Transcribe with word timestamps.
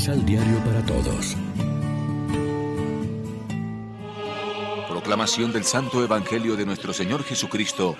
Misal 0.00 0.24
Diario 0.24 0.58
para 0.64 0.82
Todos. 0.86 1.36
Proclamación 4.88 5.52
del 5.52 5.64
Santo 5.64 6.02
Evangelio 6.02 6.56
de 6.56 6.64
nuestro 6.64 6.94
Señor 6.94 7.22
Jesucristo, 7.22 7.98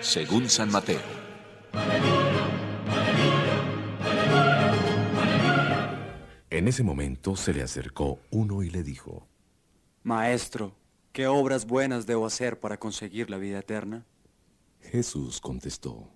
según 0.00 0.48
San 0.48 0.70
Mateo. 0.70 1.02
En 6.48 6.66
ese 6.66 6.82
momento 6.82 7.36
se 7.36 7.52
le 7.52 7.62
acercó 7.62 8.18
uno 8.30 8.62
y 8.62 8.70
le 8.70 8.82
dijo, 8.82 9.28
Maestro, 10.04 10.74
¿qué 11.12 11.26
obras 11.26 11.66
buenas 11.66 12.06
debo 12.06 12.24
hacer 12.24 12.58
para 12.58 12.78
conseguir 12.78 13.28
la 13.28 13.36
vida 13.36 13.58
eterna? 13.58 14.06
Jesús 14.80 15.42
contestó, 15.42 16.08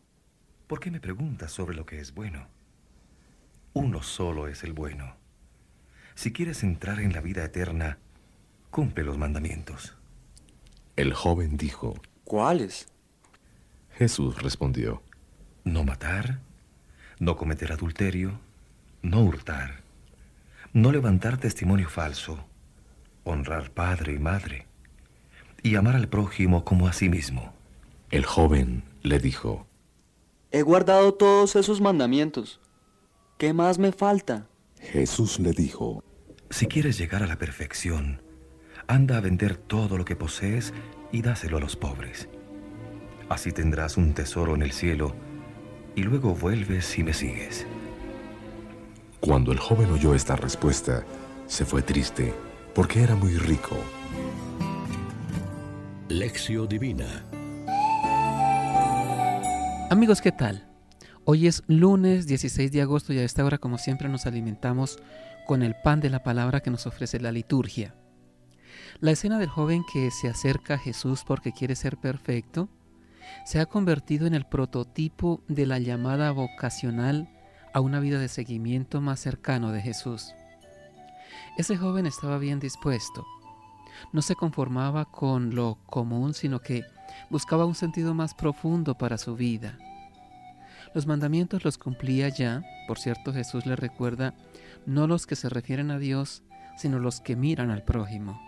¿Por 0.66 0.80
qué 0.80 0.90
me 0.90 1.00
preguntas 1.00 1.52
sobre 1.52 1.76
lo 1.76 1.84
que 1.84 2.00
es 2.00 2.14
bueno? 2.14 2.55
Uno 3.76 4.02
solo 4.02 4.48
es 4.48 4.64
el 4.64 4.72
bueno. 4.72 5.16
Si 6.14 6.32
quieres 6.32 6.62
entrar 6.62 6.98
en 6.98 7.12
la 7.12 7.20
vida 7.20 7.44
eterna, 7.44 7.98
cumple 8.70 9.04
los 9.04 9.18
mandamientos. 9.18 9.94
El 10.96 11.12
joven 11.12 11.58
dijo, 11.58 12.00
¿Cuáles? 12.24 12.88
Jesús 13.92 14.40
respondió, 14.40 15.02
No 15.64 15.84
matar, 15.84 16.40
no 17.18 17.36
cometer 17.36 17.70
adulterio, 17.70 18.40
no 19.02 19.20
hurtar, 19.20 19.82
no 20.72 20.90
levantar 20.90 21.36
testimonio 21.36 21.90
falso, 21.90 22.46
honrar 23.24 23.72
padre 23.72 24.14
y 24.14 24.18
madre, 24.18 24.66
y 25.62 25.76
amar 25.76 25.96
al 25.96 26.08
prójimo 26.08 26.64
como 26.64 26.88
a 26.88 26.94
sí 26.94 27.10
mismo. 27.10 27.52
El 28.10 28.24
joven 28.24 28.84
le 29.02 29.18
dijo, 29.18 29.66
He 30.50 30.62
guardado 30.62 31.12
todos 31.12 31.56
esos 31.56 31.82
mandamientos. 31.82 32.58
¿Qué 33.38 33.52
más 33.52 33.78
me 33.78 33.92
falta? 33.92 34.48
Jesús 34.80 35.38
le 35.38 35.52
dijo, 35.52 36.02
Si 36.48 36.66
quieres 36.66 36.96
llegar 36.96 37.22
a 37.22 37.26
la 37.26 37.36
perfección, 37.36 38.22
anda 38.86 39.18
a 39.18 39.20
vender 39.20 39.56
todo 39.56 39.98
lo 39.98 40.06
que 40.06 40.16
posees 40.16 40.72
y 41.12 41.20
dáselo 41.20 41.58
a 41.58 41.60
los 41.60 41.76
pobres. 41.76 42.30
Así 43.28 43.52
tendrás 43.52 43.98
un 43.98 44.14
tesoro 44.14 44.54
en 44.54 44.62
el 44.62 44.72
cielo 44.72 45.14
y 45.94 46.02
luego 46.02 46.34
vuelves 46.34 46.98
y 46.98 47.02
me 47.02 47.12
sigues. 47.12 47.66
Cuando 49.20 49.52
el 49.52 49.58
joven 49.58 49.90
oyó 49.90 50.14
esta 50.14 50.36
respuesta, 50.36 51.04
se 51.46 51.66
fue 51.66 51.82
triste 51.82 52.32
porque 52.74 53.02
era 53.02 53.16
muy 53.16 53.36
rico. 53.36 53.76
Lección 56.08 56.68
Divina 56.68 57.26
Amigos, 59.90 60.22
¿qué 60.22 60.32
tal? 60.32 60.66
Hoy 61.28 61.48
es 61.48 61.64
lunes 61.66 62.28
16 62.28 62.70
de 62.70 62.82
agosto 62.82 63.12
y 63.12 63.18
a 63.18 63.24
esta 63.24 63.44
hora, 63.44 63.58
como 63.58 63.78
siempre, 63.78 64.08
nos 64.08 64.26
alimentamos 64.26 65.00
con 65.44 65.64
el 65.64 65.74
pan 65.74 65.98
de 65.98 66.08
la 66.08 66.22
palabra 66.22 66.60
que 66.60 66.70
nos 66.70 66.86
ofrece 66.86 67.18
la 67.18 67.32
liturgia. 67.32 67.96
La 69.00 69.10
escena 69.10 69.40
del 69.40 69.48
joven 69.48 69.82
que 69.92 70.12
se 70.12 70.28
acerca 70.28 70.74
a 70.74 70.78
Jesús 70.78 71.24
porque 71.26 71.50
quiere 71.50 71.74
ser 71.74 71.96
perfecto 71.96 72.68
se 73.44 73.58
ha 73.58 73.66
convertido 73.66 74.28
en 74.28 74.34
el 74.34 74.46
prototipo 74.46 75.42
de 75.48 75.66
la 75.66 75.80
llamada 75.80 76.30
vocacional 76.30 77.28
a 77.74 77.80
una 77.80 77.98
vida 77.98 78.20
de 78.20 78.28
seguimiento 78.28 79.00
más 79.00 79.18
cercano 79.18 79.72
de 79.72 79.82
Jesús. 79.82 80.32
Ese 81.58 81.76
joven 81.76 82.06
estaba 82.06 82.38
bien 82.38 82.60
dispuesto. 82.60 83.26
No 84.12 84.22
se 84.22 84.36
conformaba 84.36 85.06
con 85.06 85.56
lo 85.56 85.76
común, 85.86 86.34
sino 86.34 86.60
que 86.60 86.84
buscaba 87.30 87.64
un 87.64 87.74
sentido 87.74 88.14
más 88.14 88.32
profundo 88.32 88.96
para 88.96 89.18
su 89.18 89.34
vida. 89.34 89.76
Los 90.96 91.06
mandamientos 91.06 91.62
los 91.62 91.76
cumplía 91.76 92.30
ya, 92.30 92.64
por 92.88 92.98
cierto 92.98 93.34
Jesús 93.34 93.66
le 93.66 93.76
recuerda, 93.76 94.32
no 94.86 95.06
los 95.06 95.26
que 95.26 95.36
se 95.36 95.50
refieren 95.50 95.90
a 95.90 95.98
Dios, 95.98 96.42
sino 96.78 96.98
los 96.98 97.20
que 97.20 97.36
miran 97.36 97.70
al 97.70 97.84
prójimo. 97.84 98.40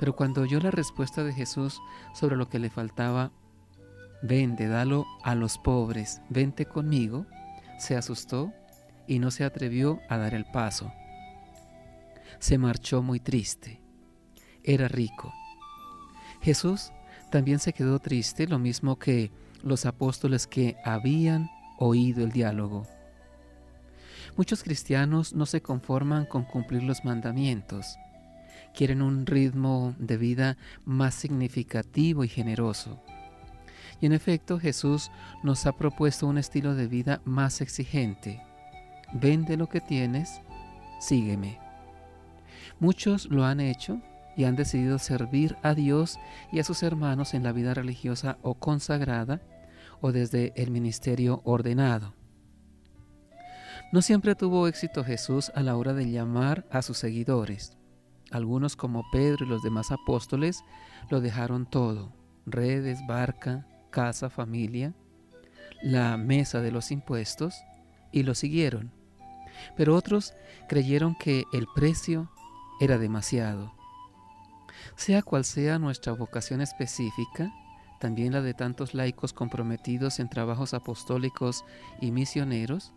Pero 0.00 0.16
cuando 0.16 0.40
oyó 0.40 0.58
la 0.58 0.72
respuesta 0.72 1.22
de 1.22 1.32
Jesús 1.32 1.80
sobre 2.12 2.34
lo 2.34 2.48
que 2.48 2.58
le 2.58 2.70
faltaba, 2.70 3.30
vende, 4.20 4.66
dalo 4.66 5.06
a 5.22 5.36
los 5.36 5.58
pobres, 5.58 6.20
vente 6.28 6.66
conmigo, 6.66 7.24
se 7.78 7.96
asustó 7.96 8.52
y 9.06 9.20
no 9.20 9.30
se 9.30 9.44
atrevió 9.44 10.00
a 10.08 10.18
dar 10.18 10.34
el 10.34 10.46
paso. 10.46 10.92
Se 12.40 12.58
marchó 12.58 13.00
muy 13.00 13.20
triste. 13.20 13.80
Era 14.64 14.88
rico. 14.88 15.32
Jesús 16.42 16.90
también 17.30 17.60
se 17.60 17.72
quedó 17.72 18.00
triste, 18.00 18.48
lo 18.48 18.58
mismo 18.58 18.98
que 18.98 19.30
los 19.64 19.86
apóstoles 19.86 20.46
que 20.46 20.76
habían 20.84 21.50
oído 21.78 22.22
el 22.22 22.30
diálogo. 22.30 22.86
Muchos 24.36 24.62
cristianos 24.62 25.32
no 25.32 25.46
se 25.46 25.62
conforman 25.62 26.26
con 26.26 26.44
cumplir 26.44 26.82
los 26.82 27.04
mandamientos. 27.04 27.96
Quieren 28.74 29.00
un 29.00 29.26
ritmo 29.26 29.94
de 29.98 30.16
vida 30.16 30.56
más 30.84 31.14
significativo 31.14 32.24
y 32.24 32.28
generoso. 32.28 33.00
Y 34.00 34.06
en 34.06 34.12
efecto 34.12 34.58
Jesús 34.58 35.10
nos 35.42 35.66
ha 35.66 35.72
propuesto 35.72 36.26
un 36.26 36.38
estilo 36.38 36.74
de 36.74 36.88
vida 36.88 37.20
más 37.24 37.60
exigente. 37.60 38.42
Vende 39.12 39.56
lo 39.56 39.68
que 39.68 39.80
tienes, 39.80 40.40
sígueme. 41.00 41.60
Muchos 42.80 43.26
lo 43.26 43.44
han 43.44 43.60
hecho 43.60 44.00
y 44.36 44.44
han 44.44 44.56
decidido 44.56 44.98
servir 44.98 45.56
a 45.62 45.74
Dios 45.74 46.18
y 46.50 46.58
a 46.58 46.64
sus 46.64 46.82
hermanos 46.82 47.34
en 47.34 47.44
la 47.44 47.52
vida 47.52 47.72
religiosa 47.72 48.36
o 48.42 48.54
consagrada 48.54 49.40
o 50.04 50.12
desde 50.12 50.52
el 50.54 50.70
ministerio 50.70 51.40
ordenado. 51.44 52.12
No 53.90 54.02
siempre 54.02 54.34
tuvo 54.34 54.68
éxito 54.68 55.02
Jesús 55.02 55.50
a 55.54 55.62
la 55.62 55.78
hora 55.78 55.94
de 55.94 56.10
llamar 56.10 56.66
a 56.70 56.82
sus 56.82 56.98
seguidores. 56.98 57.78
Algunos 58.30 58.76
como 58.76 59.06
Pedro 59.10 59.46
y 59.46 59.48
los 59.48 59.62
demás 59.62 59.90
apóstoles 59.92 60.62
lo 61.08 61.22
dejaron 61.22 61.64
todo, 61.64 62.12
redes, 62.44 62.98
barca, 63.08 63.66
casa, 63.90 64.28
familia, 64.28 64.92
la 65.82 66.18
mesa 66.18 66.60
de 66.60 66.70
los 66.70 66.90
impuestos, 66.90 67.54
y 68.12 68.24
lo 68.24 68.34
siguieron. 68.34 68.92
Pero 69.74 69.96
otros 69.96 70.34
creyeron 70.68 71.14
que 71.14 71.44
el 71.54 71.66
precio 71.74 72.30
era 72.78 72.98
demasiado. 72.98 73.72
Sea 74.96 75.22
cual 75.22 75.46
sea 75.46 75.78
nuestra 75.78 76.12
vocación 76.12 76.60
específica, 76.60 77.50
también 78.04 78.34
la 78.34 78.42
de 78.42 78.52
tantos 78.52 78.92
laicos 78.92 79.32
comprometidos 79.32 80.20
en 80.20 80.28
trabajos 80.28 80.74
apostólicos 80.74 81.64
y 82.02 82.10
misioneros, 82.10 82.92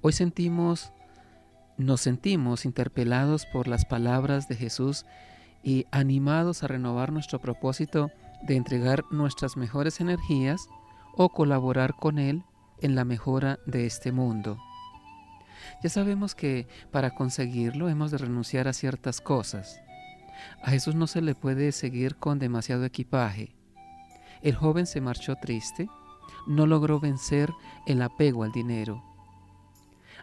hoy 0.00 0.12
sentimos, 0.12 0.92
nos 1.76 2.02
sentimos 2.02 2.64
interpelados 2.64 3.46
por 3.46 3.66
las 3.66 3.84
palabras 3.84 4.46
de 4.46 4.54
Jesús 4.54 5.06
y 5.64 5.86
animados 5.90 6.62
a 6.62 6.68
renovar 6.68 7.10
nuestro 7.10 7.40
propósito 7.40 8.12
de 8.44 8.54
entregar 8.54 9.02
nuestras 9.10 9.56
mejores 9.56 10.00
energías 10.00 10.68
o 11.16 11.28
colaborar 11.28 11.94
con 11.96 12.20
Él 12.20 12.44
en 12.80 12.94
la 12.94 13.04
mejora 13.04 13.58
de 13.66 13.86
este 13.86 14.12
mundo. 14.12 14.56
Ya 15.82 15.90
sabemos 15.90 16.36
que 16.36 16.68
para 16.92 17.10
conseguirlo 17.10 17.88
hemos 17.88 18.12
de 18.12 18.18
renunciar 18.18 18.68
a 18.68 18.72
ciertas 18.72 19.20
cosas. 19.20 19.80
A 20.62 20.70
Jesús 20.70 20.94
no 20.94 21.08
se 21.08 21.22
le 21.22 21.34
puede 21.34 21.72
seguir 21.72 22.14
con 22.14 22.38
demasiado 22.38 22.84
equipaje. 22.84 23.56
El 24.42 24.56
joven 24.56 24.86
se 24.86 25.00
marchó 25.00 25.36
triste, 25.36 25.88
no 26.46 26.66
logró 26.66 26.98
vencer 26.98 27.52
el 27.86 28.02
apego 28.02 28.42
al 28.42 28.52
dinero. 28.52 29.02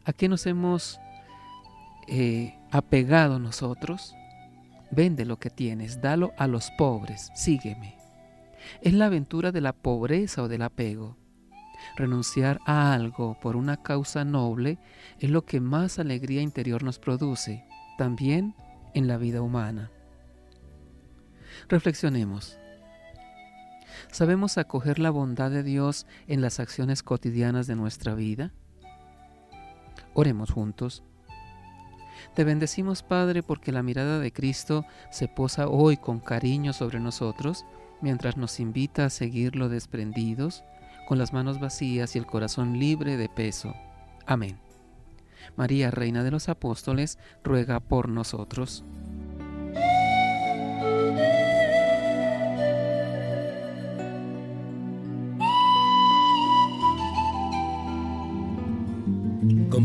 ¿A 0.06 0.14
qué 0.14 0.28
nos 0.28 0.46
hemos 0.46 1.00
eh, 2.08 2.58
apegado 2.72 3.40
nosotros? 3.40 4.16
Vende 4.92 5.26
lo 5.26 5.38
que 5.38 5.50
tienes, 5.50 6.02
dalo 6.02 6.34
a 6.38 6.48
los 6.48 6.72
pobres, 6.72 7.32
sígueme. 7.36 7.98
Es 8.82 8.94
la 8.94 9.06
aventura 9.06 9.52
de 9.52 9.62
la 9.62 9.74
pobreza 9.74 10.44
o 10.44 10.48
del 10.48 10.64
apego. 10.64 11.16
Renunciar 11.96 12.60
a 12.66 12.94
algo 12.94 13.40
por 13.40 13.56
una 13.56 13.78
causa 13.78 14.26
noble 14.26 14.80
es 15.20 15.30
lo 15.30 15.46
que 15.46 15.62
más 15.62 16.00
alegría 16.00 16.42
interior 16.42 16.84
nos 16.84 17.00
produce, 17.00 17.66
también 17.98 18.56
en 18.94 19.08
la 19.08 19.18
vida 19.18 19.42
humana. 19.42 19.92
Reflexionemos. 21.70 22.58
¿Sabemos 24.12 24.58
acoger 24.58 25.00
la 25.00 25.12
bondad 25.12 25.52
de 25.52 25.64
Dios 25.64 26.08
en 26.28 26.42
las 26.42 26.60
acciones 26.60 27.04
cotidianas 27.04 27.68
de 27.68 27.76
nuestra 27.76 28.16
vida? 28.16 28.52
Oremos 30.14 30.52
juntos. 30.52 31.04
Te 32.34 32.44
bendecimos, 32.44 33.04
Padre, 33.04 33.44
porque 33.44 33.72
la 33.72 33.84
mirada 33.84 34.20
de 34.20 34.34
Cristo 34.34 34.86
se 35.12 35.28
posa 35.28 35.68
hoy 35.68 35.98
con 35.98 36.20
cariño 36.20 36.74
sobre 36.74 37.00
nosotros, 37.00 37.66
mientras 38.02 38.36
nos 38.36 38.60
invita 38.60 39.06
a 39.06 39.10
seguirlo 39.10 39.70
desprendidos, 39.70 40.64
con 41.08 41.18
las 41.18 41.32
manos 41.32 41.60
vacías 41.60 42.16
y 42.16 42.20
el 42.20 42.26
corazón 42.26 42.78
libre 42.80 43.16
de 43.16 43.30
peso. 43.30 43.74
Amén. 44.26 44.60
María, 45.56 45.92
Reina 45.92 46.24
de 46.24 46.32
los 46.32 46.50
Apóstoles, 46.50 47.18
ruega 47.44 47.80
por 47.80 48.10
nosotros. 48.10 48.84